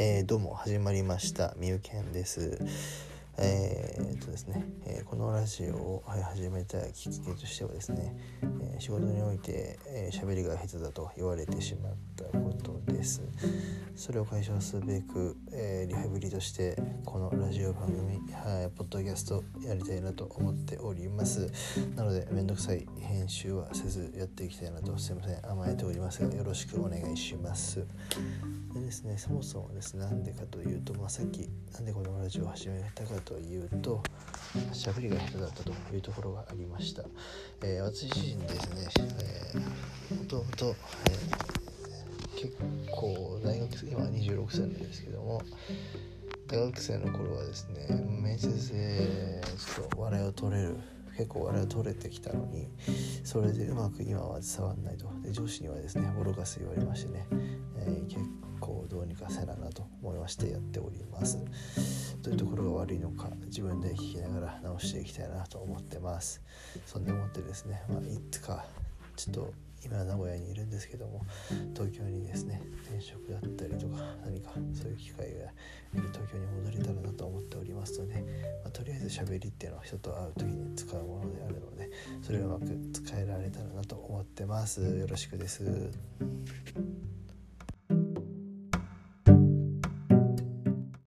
[0.00, 1.54] えー、どうも始まりました。
[1.58, 2.56] みゆけんです。
[3.36, 8.14] えー、っとですね、えー、このラジオを始めたきっかけとしてはですね、
[8.62, 13.22] えー、仕事において喋、えー、りが下手だと言われてしまったことでです。
[13.94, 21.48] それを解消すべく、えリハビリとしてこのラジオ番組、はい、ポッドキャストやりたいなと思っております。
[21.94, 25.50] なのでめんどくさい編集はせずやっていきたいなとすいません。
[25.50, 27.86] 甘えておりますがよろしくお願いします。
[28.74, 34.02] でですねそもそもですねなんでかというと、まあ、さっきなんでこのラジオを始めたかというと
[34.72, 37.02] 喋りが下手だったというところがありました、
[37.62, 39.62] えー、私自身ですね、
[40.16, 40.74] もともと、
[42.38, 42.56] 結
[42.92, 45.42] 構大学生今26歳なんですけども
[46.46, 47.88] 大学生の頃はですね
[48.22, 50.76] 面接でちょっと笑いを取れる
[51.16, 52.68] 結構笑いを取れてきたのに
[53.24, 55.10] それでうまく今は伝わんないと。
[55.24, 57.26] で上司にはですねボロカス言われましてね、
[57.76, 58.20] えー、結
[58.60, 61.38] 構どうにかせななと思いましてやっております。
[62.22, 66.40] どういうところが悪いのか自分で聞きながら直していきたいなと思ってます。
[66.86, 68.64] そんでもってですね、まあ、いつか
[69.16, 71.22] ちょっと今名古屋にいるんですけども
[71.74, 75.50] 東京にですね転職だったりとか何かそういう機会が
[76.12, 78.14] 東京に戻れたらなと思っておりますので、
[78.62, 81.90] まあ、とりあえずしゃべりっていうのは人と会う時に使うものであるので
[82.22, 84.80] それをうまく使えられたらなと思ってます。
[84.82, 85.90] よろしくです。